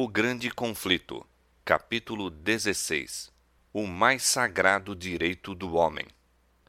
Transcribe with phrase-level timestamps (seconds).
[0.00, 1.26] O Grande Conflito,
[1.64, 3.32] capítulo 16
[3.72, 6.06] O mais sagrado direito do homem.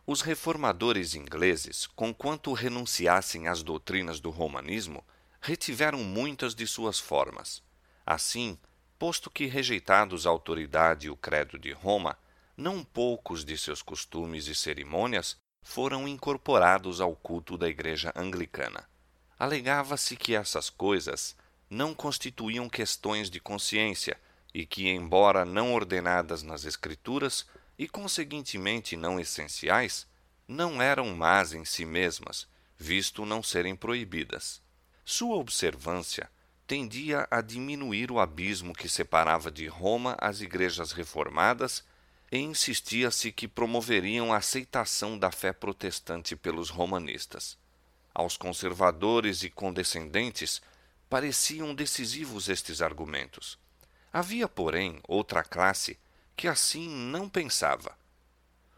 [0.04, 5.06] Os reformadores ingleses, conquanto renunciassem às doutrinas do romanismo,
[5.40, 7.62] retiveram muitas de suas formas.
[8.04, 8.58] Assim,
[8.98, 12.18] posto que rejeitados a autoridade e o credo de Roma,
[12.58, 18.90] não poucos de seus costumes e cerimônias foram incorporados ao culto da Igreja Anglicana.
[19.38, 21.36] Alegava-se que essas coisas
[21.70, 24.20] não constituíam questões de consciência
[24.54, 27.46] e que, embora não ordenadas nas Escrituras
[27.78, 30.08] e conseguintemente não essenciais,
[30.48, 34.62] não eram más em si mesmas, visto não serem proibidas.
[35.06, 36.30] Sua observância
[36.66, 41.84] tendia a diminuir o abismo que separava de Roma as igrejas reformadas
[42.32, 47.58] e insistia-se que promoveriam a aceitação da fé protestante pelos romanistas.
[48.14, 50.62] Aos conservadores e condescendentes
[51.10, 53.58] pareciam decisivos estes argumentos.
[54.14, 55.98] Havia, porém, outra classe
[56.36, 57.98] que assim não pensava.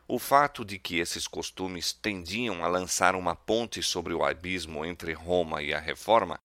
[0.08, 5.14] O fato de que esses costumes tendiam a lançar uma ponte sobre o abismo entre
[5.14, 6.38] Roma e a Reforma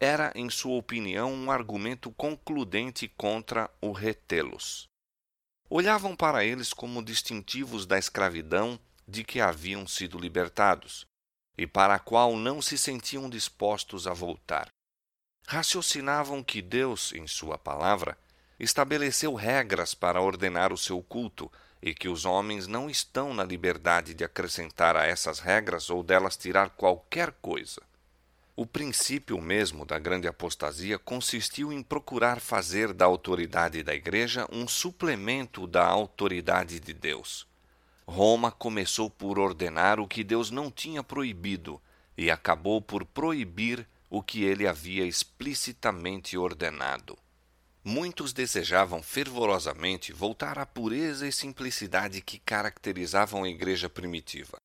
[0.00, 4.88] era, em sua opinião, um argumento concludente contra o retê-los.
[5.68, 11.04] Olhavam para eles como distintivos da escravidão de que haviam sido libertados
[11.58, 14.68] e para a qual não se sentiam dispostos a voltar.
[15.52, 18.16] Raciocinavam que Deus, em Sua palavra,
[18.56, 21.50] estabeleceu regras para ordenar o seu culto
[21.82, 26.36] e que os homens não estão na liberdade de acrescentar a essas regras ou delas
[26.36, 27.82] tirar qualquer coisa.
[28.54, 34.68] O princípio mesmo da grande apostasia consistiu em procurar fazer da autoridade da Igreja um
[34.68, 37.44] suplemento da autoridade de Deus.
[38.06, 41.82] Roma começou por ordenar o que Deus não tinha proibido
[42.16, 47.16] e acabou por proibir o que ele havia explicitamente ordenado.
[47.82, 54.58] Muitos desejavam fervorosamente voltar à pureza e simplicidade que caracterizavam a igreja primitiva.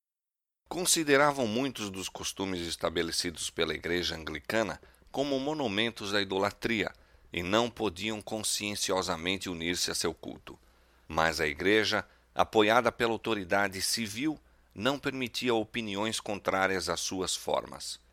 [0.67, 4.81] Consideravam muitos dos costumes estabelecidos pela Igreja Anglicana
[5.11, 6.91] como monumentos da idolatria
[7.31, 10.59] e não podiam conscienciosamente unir-se a seu culto.
[11.08, 12.03] Mas a Igreja,
[12.33, 14.39] apoiada pela autoridade civil,
[14.73, 18.03] não permitia opiniões contrárias às suas formas.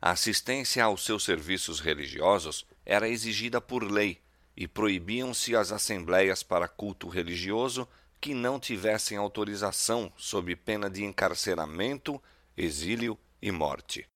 [0.00, 4.20] A assistência aos seus serviços religiosos era exigida por lei
[4.56, 7.86] e proibiam-se as assembleias para culto religioso
[8.20, 12.20] que não tivessem autorização sob pena de encarceramento,
[12.56, 14.06] exílio e morte.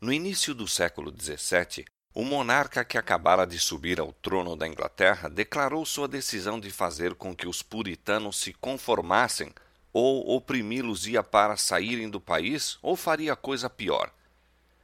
[0.00, 1.84] No início do século XVII,
[2.14, 7.14] o monarca que acabara de subir ao trono da Inglaterra declarou sua decisão de fazer
[7.14, 9.52] com que os puritanos se conformassem
[9.92, 14.12] ou oprimi-los ia para saírem do país ou faria coisa pior.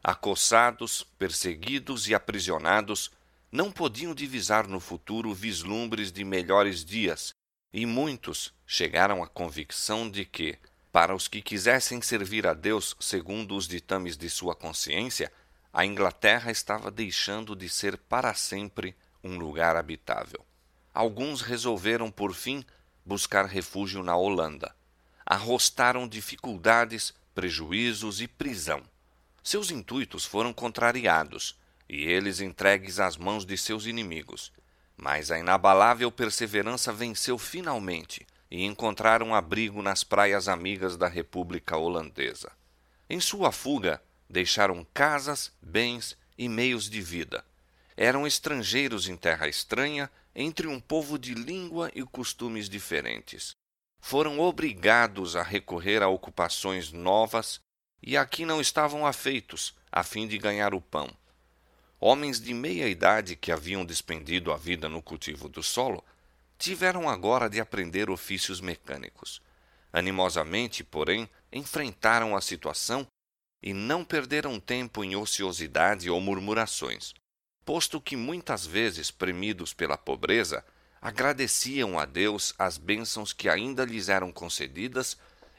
[0.08, 3.10] Acossados, perseguidos e aprisionados,
[3.50, 7.34] não podiam divisar no futuro vislumbres de melhores dias
[7.72, 10.56] e muitos chegaram à convicção de que,
[10.92, 15.32] para os que quisessem servir a Deus segundo os ditames de sua consciência,
[15.72, 20.46] a Inglaterra estava deixando de ser para sempre um lugar habitável.
[20.94, 22.64] Alguns resolveram, por fim,
[23.04, 24.72] buscar refúgio na Holanda.
[25.26, 28.84] Arrostaram dificuldades, prejuízos e prisão.
[29.46, 31.56] Seus intuitos foram contrariados
[31.88, 34.52] e eles entregues às mãos de seus inimigos.
[34.96, 42.50] Mas a inabalável perseverança venceu finalmente e encontraram abrigo nas praias amigas da República Holandesa.
[43.08, 47.44] Em sua fuga, deixaram casas, bens e meios de vida.
[47.96, 53.54] Eram estrangeiros em terra estranha, entre um povo de língua e costumes diferentes.
[54.00, 57.64] Foram obrigados a recorrer a ocupações novas
[58.02, 61.10] e aqui não estavam afeitos, a fim de ganhar o pão.
[61.98, 66.04] Homens de meia idade que haviam despendido a vida no cultivo do solo
[66.58, 69.40] tiveram agora de aprender ofícios mecânicos.
[69.92, 73.06] Animosamente, porém, enfrentaram a situação
[73.62, 77.14] e não perderam tempo em ociosidade ou murmurações,
[77.64, 80.64] posto que muitas vezes, premidos pela pobreza,
[81.00, 85.16] agradeciam a Deus as bênçãos que ainda lhes eram concedidas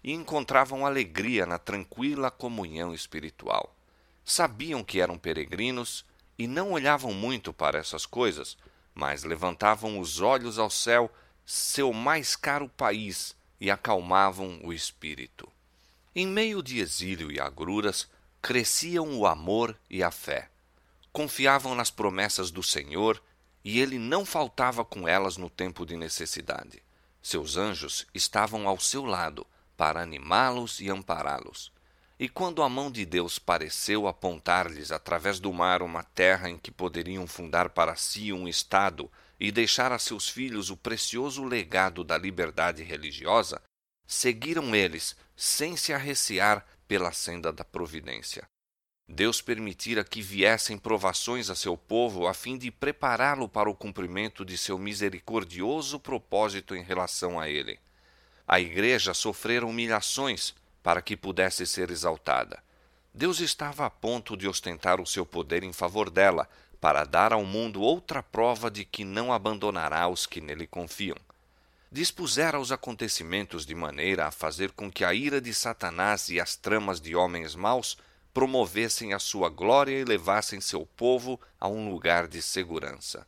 [0.07, 3.75] e encontravam alegria na tranquila comunhão espiritual.
[4.23, 6.05] Sabiam que eram peregrinos
[6.39, 8.57] e não olhavam muito para essas coisas,
[8.95, 11.11] mas levantavam os olhos ao céu,
[11.45, 15.51] seu mais caro país, e acalmavam o espírito.
[16.15, 18.07] Em meio de exílio e agruras,
[18.41, 20.49] cresciam o amor e a fé.
[21.11, 23.21] Confiavam nas promessas do Senhor,
[23.61, 26.81] e ele não faltava com elas no tempo de necessidade.
[27.21, 29.45] Seus anjos estavam ao seu lado
[29.77, 31.71] para animá-los e ampará-los.
[32.19, 36.71] E quando a mão de Deus pareceu apontar-lhes através do mar uma terra em que
[36.71, 39.09] poderiam fundar para si um Estado
[39.39, 43.61] e deixar a seus filhos o precioso legado da liberdade religiosa,
[44.07, 48.47] seguiram eles, sem se arreciar, pela senda da providência.
[49.09, 54.43] Deus permitira que viessem provações a seu povo a fim de prepará-lo para o cumprimento
[54.43, 57.79] de seu misericordioso propósito em relação a ele.
[58.47, 62.63] A igreja sofrera humilhações para que pudesse ser exaltada.
[63.13, 66.47] Deus estava a ponto de ostentar o seu poder em favor dela,
[66.79, 71.17] para dar ao mundo outra prova de que não abandonará os que nele confiam.
[71.91, 76.55] Dispusera os acontecimentos de maneira a fazer com que a ira de Satanás e as
[76.55, 77.97] tramas de homens maus
[78.33, 83.25] promovessem a sua glória e levassem seu povo a um lugar de segurança.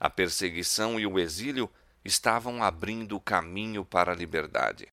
[0.00, 1.70] A perseguição e o exílio
[2.06, 4.86] estavam abrindo o caminho para a liberdade.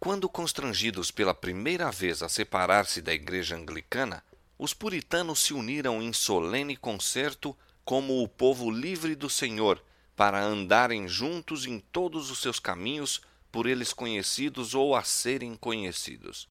[0.00, 4.24] Quando constrangidos pela primeira vez a separar-se da igreja anglicana,
[4.58, 9.82] os puritanos se uniram em solene concerto como o povo livre do Senhor,
[10.16, 13.20] para andarem juntos em todos os seus caminhos,
[13.52, 16.48] por eles conhecidos ou a serem conhecidos.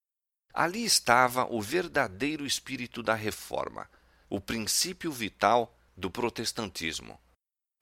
[0.54, 3.90] Ali estava o verdadeiro espírito da reforma,
[4.30, 7.19] o princípio vital do protestantismo.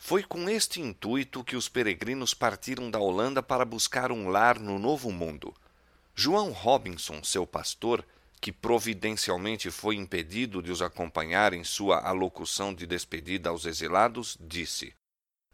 [0.06, 4.78] Foi com este intuito que os peregrinos partiram da Holanda para buscar um lar no
[4.78, 5.56] Novo Mundo.
[6.14, 8.06] João Robinson, seu pastor,
[8.42, 14.94] que providencialmente foi impedido de os acompanhar em sua alocução de despedida aos exilados, disse: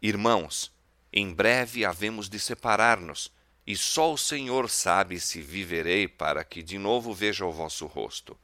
[0.02, 0.72] Irmãos,
[1.12, 3.32] em breve havemos de separar-nos,
[3.64, 8.36] e só o Senhor sabe se viverei para que de novo veja o vosso rosto.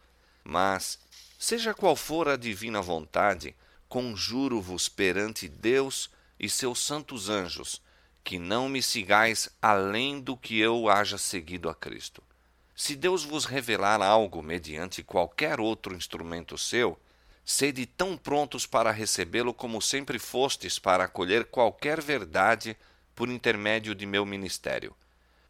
[0.45, 1.01] Mas,
[1.37, 3.57] seja qual for a divina vontade,
[3.89, 7.81] conjuro-vos perante Deus e seus santos anjos,
[8.23, 12.23] que não me sigais além do que eu haja seguido a Cristo.
[12.75, 16.99] Se Deus vos revelar algo mediante qualquer outro instrumento seu,
[17.45, 22.77] sede tão prontos para recebê-lo como sempre fostes para acolher qualquer verdade
[23.15, 24.95] por intermédio de meu ministério.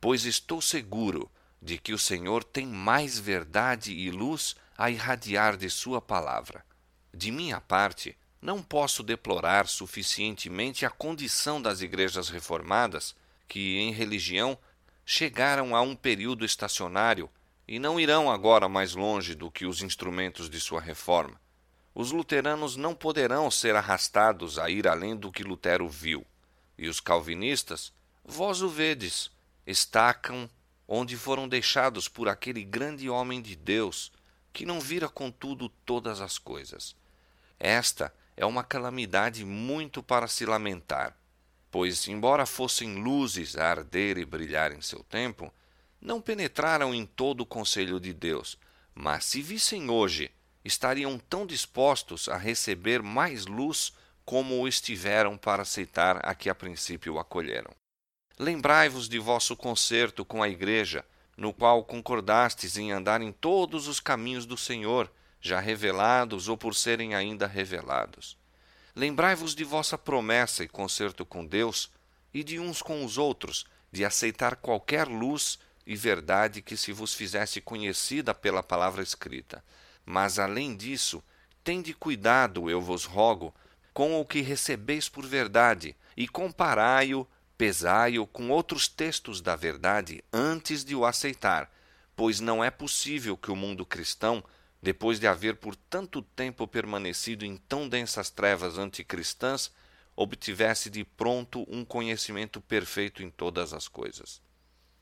[0.01, 1.31] Pois estou seguro
[1.61, 6.65] de que o Senhor tem mais verdade e luz a irradiar de Sua palavra.
[7.13, 13.15] De minha parte, não posso deplorar suficientemente a condição das igrejas reformadas,
[13.49, 14.59] que em religião
[15.05, 17.31] chegaram a um período estacionário
[17.67, 21.41] e não irão agora mais longe do que os instrumentos de sua reforma.
[21.95, 26.27] Os luteranos não poderão ser arrastados a ir além do que Lutero viu,
[26.77, 27.93] e os calvinistas,
[28.23, 29.31] vós o vedes,
[29.67, 30.49] estacam
[30.87, 34.13] onde foram deixados por aquele grande homem de Deus,
[34.53, 36.95] que não vira contudo todas as coisas.
[37.59, 41.17] Esta é uma calamidade muito para se lamentar,
[41.71, 45.53] pois, embora fossem luzes a arder e brilhar em seu tempo,
[46.01, 48.59] não penetraram em todo o conselho de Deus,
[48.95, 50.31] mas se vissem hoje,
[50.65, 53.93] estariam tão dispostos a receber mais luz
[54.25, 57.71] como o estiveram para aceitar a que a princípio acolheram.
[58.39, 61.05] Lembrai-vos de vosso concerto com a Igreja,
[61.37, 65.11] no qual concordastes em andar em todos os caminhos do Senhor,
[65.41, 68.37] já revelados ou por serem ainda revelados.
[68.95, 71.91] Lembrai-vos de vossa promessa e concerto com Deus
[72.33, 77.15] e de uns com os outros, de aceitar qualquer luz e verdade que se vos
[77.15, 79.63] fizesse conhecida pela palavra escrita.
[80.05, 81.23] Mas além disso,
[81.63, 83.55] tende cuidado, eu vos rogo,
[83.93, 90.85] com o que recebeis por verdade, e comparai-o, pesai-o com outros textos da verdade antes
[90.85, 91.71] de o aceitar,
[92.15, 94.45] pois não é possível que o mundo cristão
[94.87, 99.73] depois de haver por tanto tempo permanecido em tão densas trevas anticristãs,
[100.15, 104.41] obtivesse de pronto um conhecimento perfeito em todas as coisas.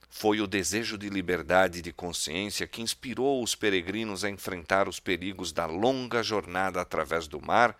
[0.09, 5.51] Foi o desejo de liberdade de consciência que inspirou os peregrinos a enfrentar os perigos
[5.51, 7.77] da longa jornada através do mar,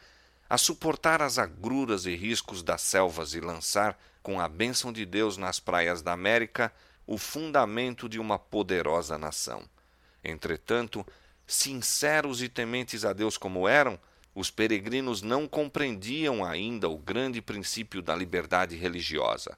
[0.48, 5.38] a suportar as agruras e riscos das selvas e lançar, com a bênção de Deus
[5.38, 6.72] nas praias da América,
[7.08, 9.68] o fundamento de uma poderosa nação.
[10.24, 11.04] Entretanto,
[11.48, 14.00] sinceros e tementes a Deus como eram,
[14.34, 19.58] os peregrinos não compreendiam ainda o grande princípio da liberdade religiosa.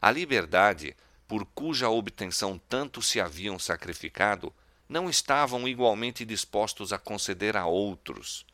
[0.00, 0.96] A liberdade,
[1.26, 4.52] por cuja obtenção tanto se haviam sacrificado,
[4.88, 8.46] não estavam igualmente dispostos a conceder a outros.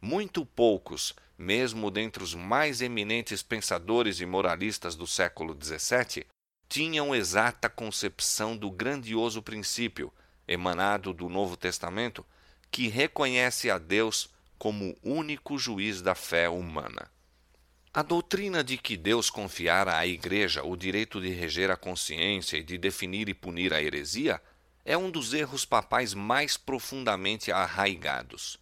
[0.00, 6.26] Muito poucos, mesmo dentre os mais eminentes pensadores e moralistas do século XVII,
[6.68, 10.12] tinham exata concepção do grandioso princípio
[10.46, 12.24] emanado do Novo Testamento,
[12.70, 17.10] que reconhece a Deus como único juiz da fé humana.
[17.92, 22.62] A doutrina de que Deus confiara à Igreja o direito de reger a consciência e
[22.62, 24.40] de definir e punir a heresia
[24.84, 28.58] é um dos erros papais mais profundamente arraigados.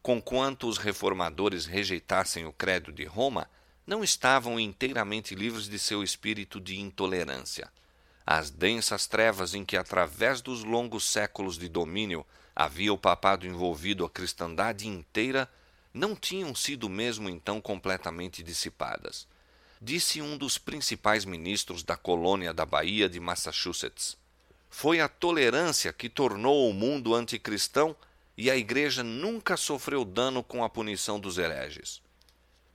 [0.00, 3.50] Conquanto os reformadores rejeitassem o credo de Roma,
[3.86, 7.70] não estavam inteiramente livres de seu espírito de intolerância.
[8.30, 14.04] As densas trevas em que, através dos longos séculos de domínio, havia o papado envolvido
[14.04, 15.50] a cristandade inteira,
[15.94, 19.26] não tinham sido mesmo então completamente dissipadas.
[19.80, 24.14] Disse um dos principais ministros da colônia da Bahia de Massachusetts.
[24.68, 27.96] Foi a tolerância que tornou o mundo anticristão
[28.36, 32.02] e a Igreja nunca sofreu dano com a punição dos hereges.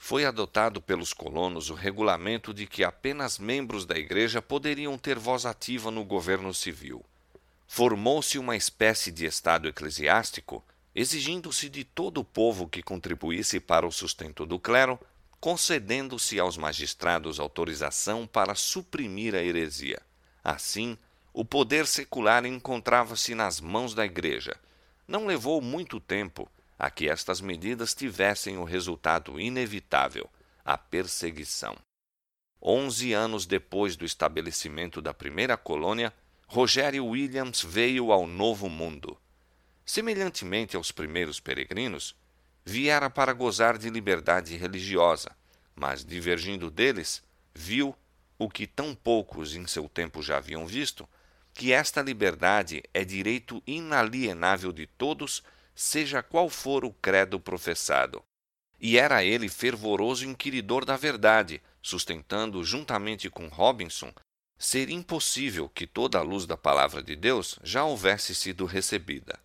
[0.05, 5.45] Foi adotado pelos colonos o regulamento de que apenas membros da Igreja poderiam ter voz
[5.45, 7.05] ativa no governo civil.
[7.65, 10.61] Formou-se uma espécie de Estado eclesiástico,
[10.93, 14.99] exigindo-se de todo o povo que contribuísse para o sustento do clero,
[15.39, 20.01] concedendo-se aos magistrados autorização para suprimir a heresia.
[20.43, 20.97] Assim,
[21.33, 24.53] o poder secular encontrava-se nas mãos da Igreja.
[25.07, 26.51] Não levou muito tempo
[26.83, 30.29] a que estas medidas tivessem o resultado inevitável,
[30.65, 31.77] a perseguição.
[32.61, 36.13] Onze anos depois do estabelecimento da primeira colônia,
[36.45, 39.17] Rogério Williams veio ao Novo Mundo.
[39.85, 42.17] Semelhantemente aos primeiros peregrinos,
[42.65, 45.31] viera para gozar de liberdade religiosa,
[45.73, 47.23] mas, divergindo deles,
[47.55, 47.95] viu
[48.37, 51.07] o que tão poucos em seu tempo já haviam visto,
[51.53, 55.41] que esta liberdade é direito inalienável de todos,
[55.75, 58.23] seja qual for o credo professado.
[58.79, 64.11] E era ele fervoroso inquiridor da verdade, sustentando, juntamente com Robinson,
[64.57, 69.39] ser impossível que toda a luz da palavra de Deus já houvesse sido recebida.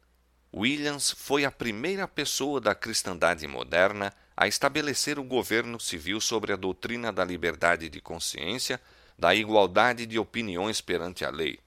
[0.55, 6.57] Williams foi a primeira pessoa da cristandade moderna a estabelecer o governo civil sobre a
[6.57, 8.81] doutrina da liberdade de consciência,
[9.19, 11.59] da igualdade de opiniões perante a lei,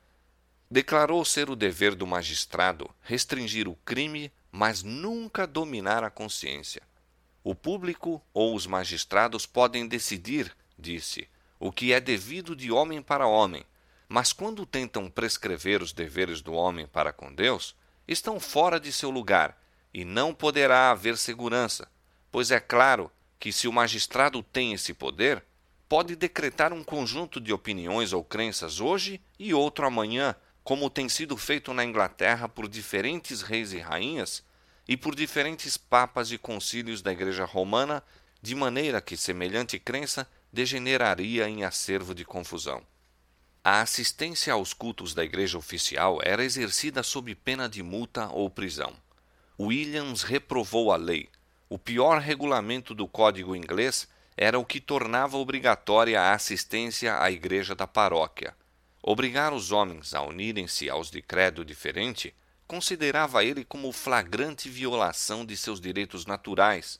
[0.71, 6.81] declarou ser o dever do magistrado restringir o crime, mas nunca dominar a consciência.
[7.43, 11.27] O público ou os magistrados podem decidir, disse,
[11.59, 13.65] o que é devido de homem para homem,
[14.07, 17.75] mas quando tentam prescrever os deveres do homem para com Deus,
[18.07, 19.57] estão fora de seu lugar
[19.93, 21.89] e não poderá haver segurança,
[22.29, 25.43] pois é claro que se o magistrado tem esse poder,
[25.87, 31.35] pode decretar um conjunto de opiniões ou crenças hoje e outro amanhã, como tem sido
[31.37, 34.43] feito na Inglaterra por diferentes reis e rainhas
[34.87, 38.03] e por diferentes papas e concílios da Igreja Romana,
[38.41, 42.81] de maneira que semelhante crença degeneraria em acervo de confusão.
[43.63, 48.93] A assistência aos cultos da Igreja oficial era exercida sob pena de multa ou prisão.
[49.59, 51.29] Williams reprovou a lei.
[51.69, 57.75] O pior regulamento do Código inglês era o que tornava obrigatória a assistência à igreja
[57.75, 58.55] da paróquia.
[59.03, 62.35] Obrigar os homens a unirem-se aos de credo diferente
[62.67, 66.99] considerava ele como flagrante violação de seus direitos naturais.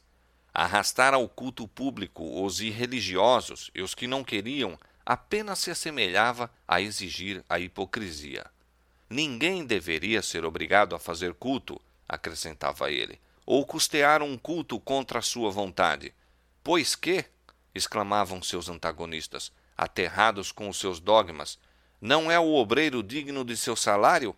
[0.54, 6.82] Arrastar ao culto público os irreligiosos e os que não queriam apenas se assemelhava a
[6.82, 8.46] exigir a hipocrisia.
[9.10, 15.22] Ninguém deveria ser obrigado a fazer culto, acrescentava ele, ou custear um culto contra a
[15.22, 16.14] sua vontade.
[16.64, 17.26] Pois que,
[17.74, 21.58] exclamavam seus antagonistas, aterrados com os seus dogmas,
[22.02, 24.36] não é o obreiro digno de seu salário?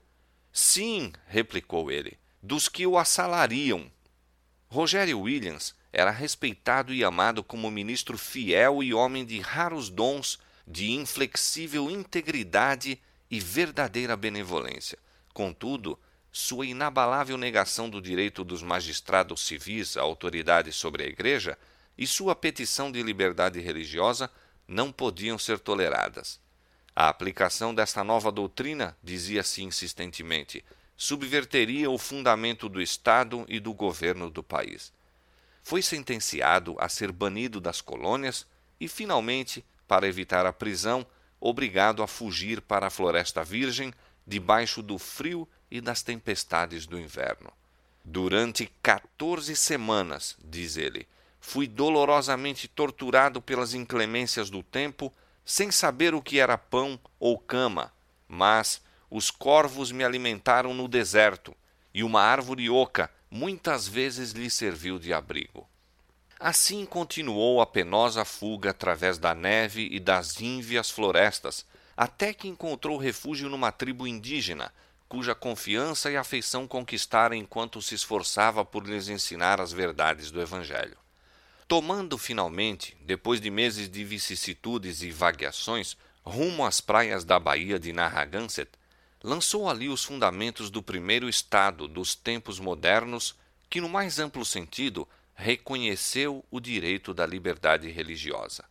[0.52, 3.90] Sim, replicou ele, dos que o assalariam.
[4.68, 10.92] Rogério Williams era respeitado e amado como ministro fiel e homem de raros dons, de
[10.92, 13.00] inflexível integridade
[13.32, 15.00] e verdadeira benevolência.
[15.34, 15.98] Contudo,
[16.32, 21.58] sua inabalável negação do direito dos magistrados civis à autoridade sobre a Igreja
[21.98, 24.30] e sua petição de liberdade religiosa
[24.68, 26.43] não podiam ser toleradas.
[26.96, 30.64] A aplicação desta nova doutrina, dizia-se insistentemente,
[30.96, 34.94] subverteria o fundamento do Estado e do governo do país.
[35.64, 38.46] Foi sentenciado a ser banido das colônias
[38.80, 41.06] e, finalmente, para evitar a prisão,
[41.40, 43.92] obrigado a fugir para a Floresta Virgem,
[44.26, 47.52] debaixo do frio e das tempestades do inverno.
[48.06, 51.08] Durante 14 semanas, diz ele,
[51.40, 55.12] fui dolorosamente torturado pelas inclemências do tempo
[55.46, 57.92] sem saber o que era pão ou cama,
[58.28, 61.56] mas os corvos me alimentaram no deserto,
[61.94, 65.68] e uma árvore oca muitas vezes lhe serviu de abrigo.
[66.40, 72.98] Assim continuou a penosa fuga através da neve e das ínvias florestas, até que encontrou
[72.98, 74.74] refúgio numa tribo indígena,
[75.08, 80.98] cuja confiança e afeição conquistara enquanto se esforçava por lhes ensinar as verdades do Evangelho.
[81.68, 87.94] Tomando finalmente, depois de meses de vicissitudes e vagueações, rumo às praias da Baía de
[87.94, 88.72] Narragansett,
[89.24, 93.36] lançou ali os fundamentos do primeiro Estado dos tempos modernos,
[93.70, 98.66] que, no mais amplo sentido, reconheceu o direito da liberdade religiosa.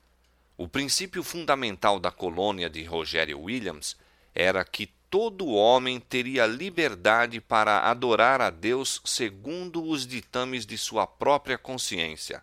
[0.57, 3.97] O princípio fundamental da colônia de Rogério Williams
[4.35, 11.07] era que todo homem teria liberdade para adorar a Deus segundo os ditames de sua
[11.07, 12.43] própria consciência.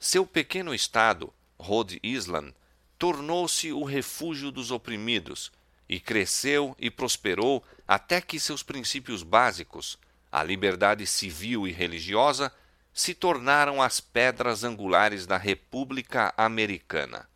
[0.00, 2.54] Seu pequeno estado, Rhode Island,
[2.98, 5.50] tornou-se o refúgio dos oprimidos
[5.88, 9.98] e cresceu e prosperou até que seus princípios básicos,
[10.30, 12.52] a liberdade civil e religiosa,
[12.94, 17.28] se tornaram as pedras angulares da República Americana.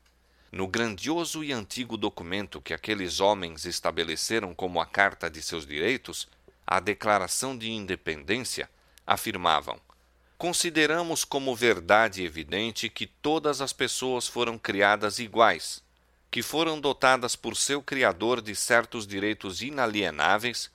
[0.52, 6.28] No grandioso e antigo documento que aqueles homens estabeleceram como a Carta de seus Direitos,
[6.66, 8.69] a Declaração de Independência,
[9.07, 9.81] afirmavam:
[10.43, 15.85] Consideramos como verdade evidente que todas as pessoas foram criadas iguais,
[16.33, 20.69] que foram dotadas por seu Criador de certos direitos inalienáveis,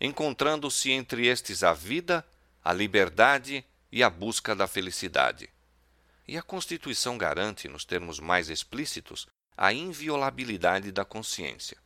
[0.00, 2.26] encontrando-se entre estes a vida,
[2.64, 5.48] a liberdade e a busca da felicidade.
[6.26, 11.78] E a Constituição garante, nos termos mais explícitos, a inviolabilidade da consciência.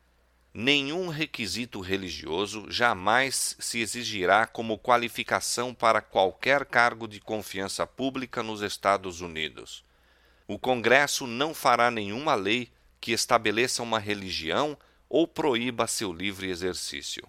[0.58, 8.62] Nenhum requisito religioso jamais se exigirá como qualificação para qualquer cargo de confiança pública nos
[8.62, 9.84] Estados Unidos.
[10.48, 12.70] O Congresso não fará nenhuma lei
[13.02, 14.78] que estabeleça uma religião
[15.10, 17.28] ou proíba seu livre exercício.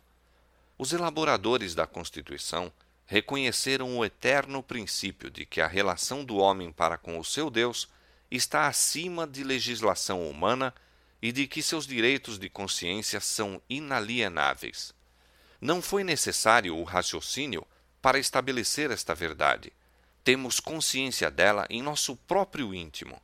[0.77, 2.71] Os elaboradores da Constituição
[3.05, 7.89] reconheceram o eterno princípio de que a relação do homem para com o seu Deus
[8.31, 10.73] está acima de legislação humana
[11.21, 14.93] e de que seus direitos de consciência são inalienáveis.
[15.59, 17.65] Não foi necessário o raciocínio
[18.01, 19.73] para estabelecer esta verdade.
[20.23, 23.21] Temos consciência dela em nosso próprio íntimo.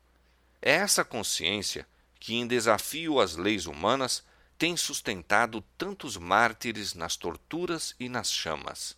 [0.61, 1.87] É essa consciência
[2.19, 4.23] que, em desafio às leis humanas,
[4.57, 8.95] tem sustentado tantos mártires nas torturas e nas chamas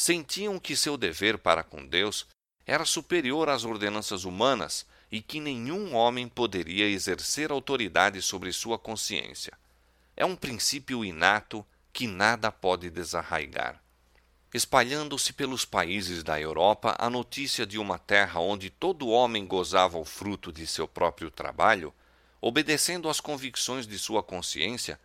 [0.00, 2.26] sentiam que seu dever para com Deus
[2.66, 9.52] era superior às ordenanças humanas e que nenhum homem poderia exercer autoridade sobre sua consciência.
[10.16, 13.82] É um princípio inato que nada pode desarraigar.
[14.52, 20.04] Espalhando-se pelos países da Europa a notícia de uma terra onde todo homem gozava o
[20.04, 21.94] fruto de seu próprio trabalho,
[22.40, 25.00] obedecendo às convicções de sua consciência,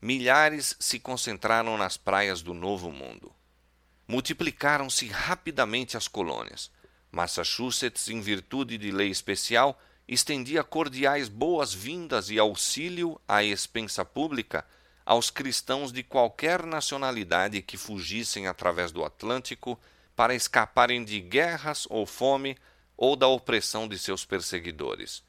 [0.00, 3.34] milhares se concentraram nas praias do Novo Mundo
[4.06, 6.70] multiplicaram-se rapidamente as colônias.
[7.14, 14.66] Massachusetts, em virtude de lei especial, estendia cordiais boas-vindas e auxílio à expensa pública
[15.06, 19.78] aos cristãos de qualquer nacionalidade que fugissem através do Atlântico
[20.16, 22.56] para escaparem de guerras ou fome
[22.96, 25.22] ou da opressão de seus perseguidores.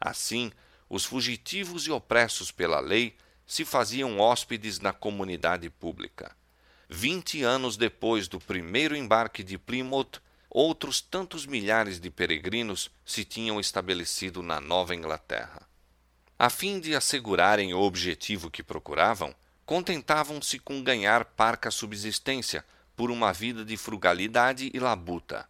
[0.00, 0.52] Assim,
[0.88, 6.36] os fugitivos e opressos pela lei se faziam hóspedes na comunidade pública.
[6.88, 10.20] Vinte anos depois do primeiro embarque de Plymouth,
[10.50, 15.68] outros tantos milhares de peregrinos se tinham estabelecido na Nova Inglaterra.
[16.36, 19.32] A fim de assegurarem o objetivo que procuravam,
[19.64, 22.64] contentavam-se com ganhar parca subsistência
[22.96, 25.48] por uma vida de frugalidade e labuta.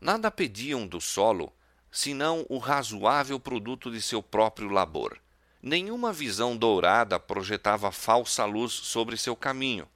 [0.00, 1.54] Nada pediam do solo,
[1.92, 5.18] senão o razoável produto de seu próprio labor.
[5.62, 9.86] Nenhuma visão dourada projetava falsa luz sobre seu caminho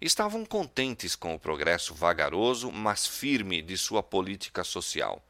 [0.00, 5.22] estavam contentes com o progresso vagaroso, mas firme de sua política social.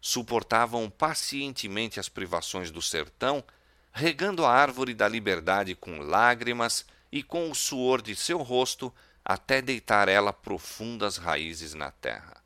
[0.00, 3.44] Suportavam pacientemente as privações do sertão,
[3.92, 8.92] regando a árvore da liberdade com lágrimas e com o suor de seu rosto
[9.24, 12.36] até deitar ela profundas raízes na terra.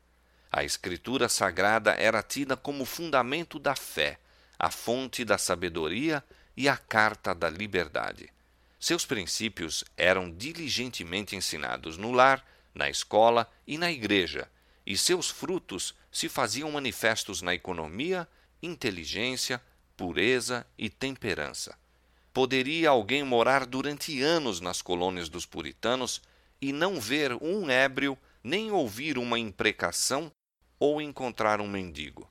[0.51, 4.19] A Escritura Sagrada era tida como fundamento da fé,
[4.59, 6.23] a fonte da sabedoria
[6.55, 8.29] e a carta da liberdade.
[8.83, 14.51] Seus princípios eram diligentemente ensinados no lar, na escola e na igreja,
[14.85, 18.27] e seus frutos se faziam manifestos na economia,
[18.61, 19.61] inteligência,
[19.95, 21.79] pureza e temperança.
[22.33, 26.21] Poderia alguém morar durante anos nas colônias dos puritanos
[26.59, 30.29] e não ver um ébrio, nem ouvir uma imprecação
[30.77, 32.29] ou encontrar um mendigo.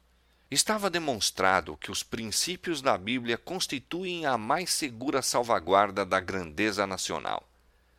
[0.52, 7.48] Estava demonstrado que os princípios da Bíblia constituem a mais segura salvaguarda da grandeza nacional.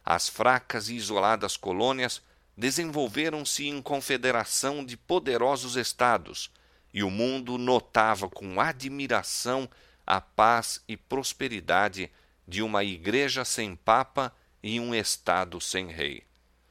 [0.06, 2.22] As fracas e isoladas colônias
[2.56, 6.52] desenvolveram-se em confederação de poderosos estados,
[6.94, 9.68] e o mundo notava com admiração
[10.06, 12.12] a paz e prosperidade
[12.48, 16.24] de uma igreja sem papa e um estado sem rei.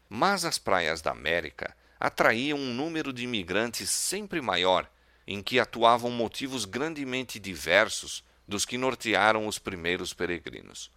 [0.09, 4.89] Mas as praias da América atraíam um número de imigrantes sempre maior
[5.27, 10.91] em que atuavam motivos grandemente diversos dos que nortearam os primeiros peregrinos.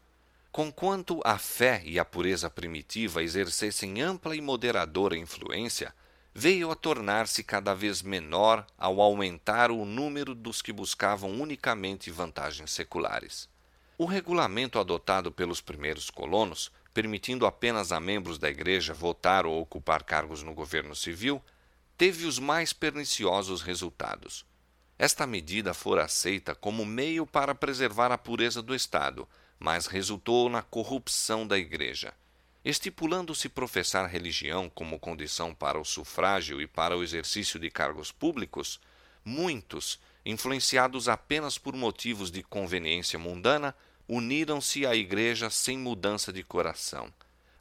[0.51, 5.93] Conquanto a fé e a pureza primitiva exercessem ampla e moderadora influência,
[6.33, 12.71] veio a tornar-se cada vez menor ao aumentar o número dos que buscavam unicamente vantagens
[12.71, 13.49] seculares.
[13.97, 20.03] O regulamento adotado pelos primeiros colonos, permitindo apenas a membros da Igreja votar ou ocupar
[20.03, 21.41] cargos no governo civil,
[21.97, 24.45] teve os mais perniciosos resultados.
[24.97, 29.27] Esta medida fora aceita como meio para preservar a pureza do Estado,
[29.59, 32.13] mas resultou na corrupção da Igreja.
[32.63, 38.79] Estipulando-se professar religião como condição para o sufrágio e para o exercício de cargos públicos,
[39.23, 43.75] muitos, influenciados apenas por motivos de conveniência mundana,
[44.07, 47.13] uniram-se à Igreja sem mudança de coração.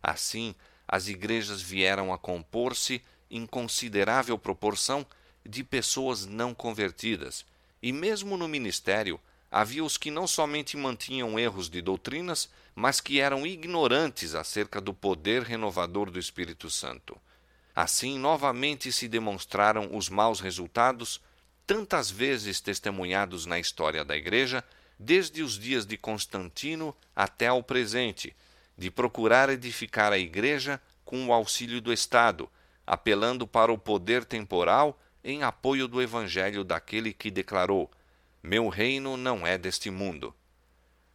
[0.03, 0.55] Assim,
[0.87, 3.03] as igrejas vieram a compor-se,
[3.37, 5.05] em considerável proporção,
[5.45, 7.45] de pessoas não convertidas,
[7.83, 9.21] e mesmo no ministério
[9.51, 14.95] havia os que não somente mantinham erros de doutrinas, mas que eram ignorantes acerca do
[14.95, 17.17] poder renovador do Espírito Santo.
[17.75, 21.21] Assim, novamente se demonstraram os maus resultados,
[21.67, 24.63] tantas vezes testemunhados na história da Igreja,
[24.99, 28.35] desde os dias de Constantino até ao presente,
[28.79, 32.49] de procurar edificar a Igreja com o auxílio do Estado,
[32.87, 37.91] apelando para o poder temporal em apoio do Evangelho daquele que declarou:
[38.43, 40.35] Meu reino não é deste mundo.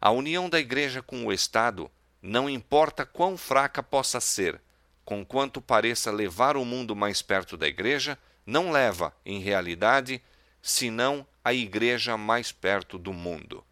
[0.00, 4.60] A união da Igreja com o Estado, não importa quão fraca possa ser,
[5.04, 10.22] conquanto pareça levar o mundo mais perto da Igreja, não leva, em realidade,
[10.62, 13.64] senão a Igreja mais perto do mundo.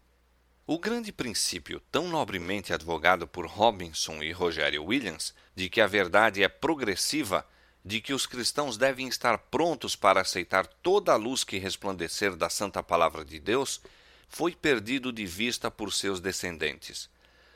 [0.65, 6.43] O grande princípio, tão nobremente advogado por Robinson e Rogério Williams, de que a verdade
[6.43, 7.43] é progressiva,
[7.83, 12.49] de que os cristãos devem estar prontos para aceitar toda a luz que resplandecer da
[12.49, 13.81] Santa Palavra de Deus,
[14.27, 17.09] foi perdido de vista por seus descendentes.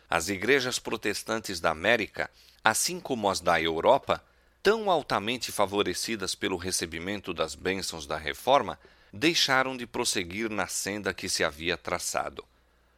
[0.09, 2.29] As igrejas protestantes da América,
[2.63, 4.23] assim como as da Europa,
[4.61, 8.79] tão altamente favorecidas pelo recebimento das bênçãos da Reforma,
[9.11, 12.43] deixaram de prosseguir na senda que se havia traçado.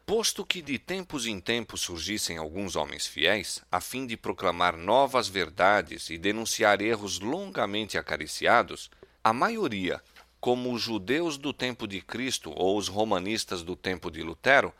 [0.05, 5.27] Posto que de tempos em tempos surgissem alguns homens fiéis, a fim de proclamar novas
[5.27, 8.91] verdades e denunciar erros longamente acariciados,
[9.23, 9.99] a maioria,
[10.39, 14.71] como os judeus do tempo de Cristo ou os romanistas do tempo de Lutero,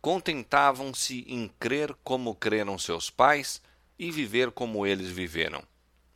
[0.00, 3.62] contentavam-se em crer como creram seus pais
[3.96, 5.62] e viver como eles viveram.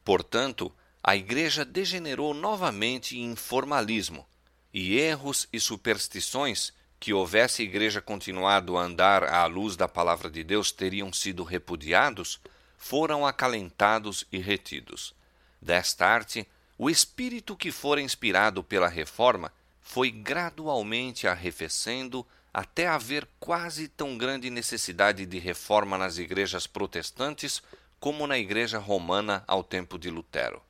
[0.04, 4.26] Portanto, a Igreja degenerou novamente em formalismo,
[4.74, 6.72] e erros e superstições
[7.06, 12.40] que houvesse Igreja continuado a andar à luz da palavra de Deus teriam sido repudiados,
[12.76, 15.14] foram acalentados e retidos.
[15.62, 23.86] Desta arte, o espírito que fora inspirado pela reforma foi gradualmente arrefecendo até haver quase
[23.86, 27.62] tão grande necessidade de reforma nas igrejas protestantes
[28.00, 30.60] como na igreja romana ao tempo de Lutero.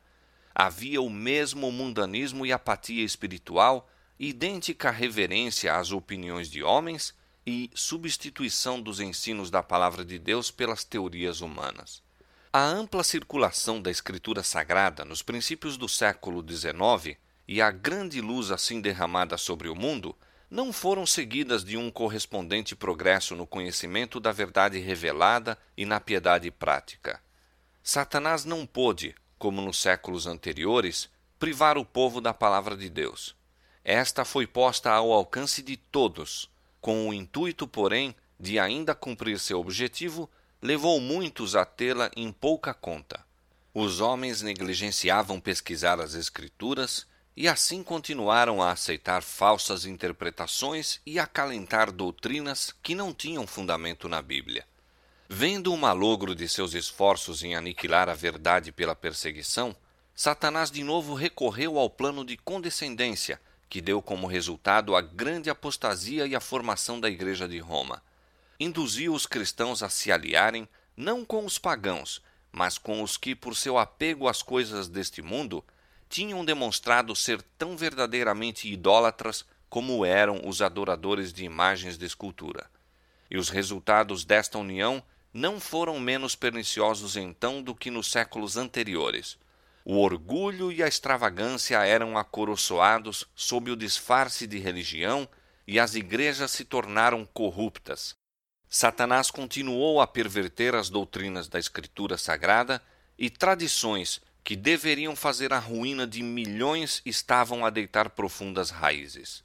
[0.55, 7.15] Havia o mesmo mundanismo e apatia espiritual, idêntica reverência às opiniões de homens
[7.47, 12.03] e substituição dos ensinos da palavra de Deus pelas teorias humanas.
[12.53, 18.51] A ampla circulação da Escritura Sagrada nos princípios do século XIX e a grande luz
[18.51, 20.17] assim derramada sobre o mundo
[20.51, 26.51] não foram seguidas de um correspondente progresso no conhecimento da verdade revelada e na piedade
[26.51, 27.21] prática.
[27.83, 33.37] Satanás não pôde, como nos séculos anteriores, privar o povo da palavra de Deus.
[33.89, 39.61] Esta foi posta ao alcance de todos, com o intuito, porém, de ainda cumprir seu
[39.61, 40.29] objetivo
[40.61, 43.25] levou muitos a tê-la em pouca conta.
[43.73, 51.93] Os homens negligenciavam pesquisar as Escrituras e assim continuaram a aceitar falsas interpretações e acalentar
[51.93, 54.67] doutrinas que não tinham fundamento na Bíblia.
[55.29, 59.77] Vendo o malogro de seus esforços em aniquilar a verdade pela perseguição,
[60.13, 66.27] Satanás de novo recorreu ao plano de condescendência, que deu como resultado a grande apostasia
[66.27, 68.03] e a formação da Igreja de Roma
[68.59, 73.55] induziu os cristãos a se aliarem não com os pagãos, mas com os que, por
[73.55, 75.63] seu apego às coisas deste mundo,
[76.09, 82.71] tinham demonstrado ser tão verdadeiramente idólatras como eram os adoradores de imagens de escultura.
[83.31, 85.03] E os resultados desta união
[85.35, 89.37] não foram menos perniciosos então do que nos séculos anteriores.
[89.87, 95.27] O orgulho e a extravagância eram acoroçoados sob o disfarce de religião
[95.67, 98.15] e as igrejas se tornaram corruptas,
[98.69, 102.83] Satanás continuou a perverter as doutrinas da Escritura Sagrada
[103.17, 109.43] e tradições que deveriam fazer a ruína de milhões estavam a deitar profundas raízes.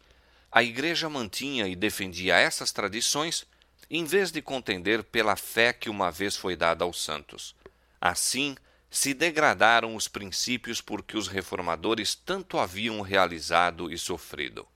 [0.52, 3.46] A Igreja mantinha e defendia essas tradições
[3.90, 7.56] em vez de contender pela fé que uma vez foi dada aos santos.
[8.00, 8.56] Assim,
[8.94, 14.68] se degradaram os princípios por que os reformadores tanto haviam realizado e sofrido.